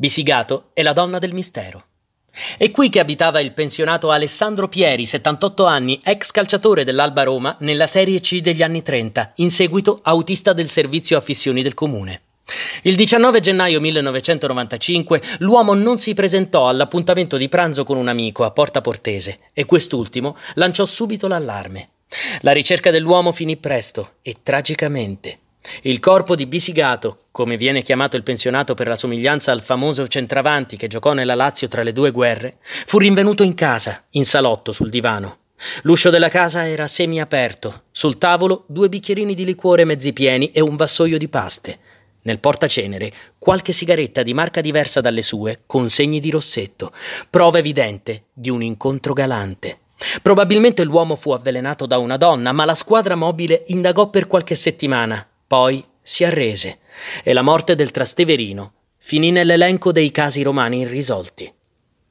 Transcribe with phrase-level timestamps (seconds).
[0.00, 1.84] Bisigato è la donna del mistero.
[2.56, 7.86] È qui che abitava il pensionato Alessandro Pieri, 78 anni, ex calciatore dell'Alba Roma nella
[7.86, 12.22] Serie C degli anni 30, in seguito autista del servizio affissioni del comune.
[12.84, 18.52] Il 19 gennaio 1995 l'uomo non si presentò all'appuntamento di pranzo con un amico a
[18.52, 21.90] Porta Portese e quest'ultimo lanciò subito l'allarme.
[22.40, 25.40] La ricerca dell'uomo finì presto e tragicamente.
[25.82, 30.76] Il corpo di Bisigato, come viene chiamato il pensionato per la somiglianza al famoso centravanti
[30.76, 34.90] che giocò nella Lazio tra le due guerre, fu rinvenuto in casa, in salotto, sul
[34.90, 35.38] divano.
[35.82, 40.76] L'uscio della casa era semiaperto, sul tavolo due bicchierini di liquore mezzi pieni e un
[40.76, 41.78] vassoio di paste.
[42.22, 46.92] Nel portacenere qualche sigaretta di marca diversa dalle sue, con segni di rossetto,
[47.28, 49.78] prova evidente di un incontro galante.
[50.22, 55.26] Probabilmente l'uomo fu avvelenato da una donna, ma la squadra mobile indagò per qualche settimana,
[55.50, 56.78] poi si arrese
[57.24, 61.52] e la morte del Trasteverino finì nell'elenco dei casi romani irrisolti.